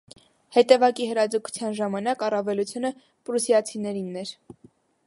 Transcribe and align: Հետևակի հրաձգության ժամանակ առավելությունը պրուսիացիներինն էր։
Հետևակի 0.55 1.05
հրաձգության 1.09 1.75
ժամանակ 1.81 2.27
առավելությունը 2.29 2.93
պրուսիացիներինն 3.29 4.23
էր։ 4.25 4.35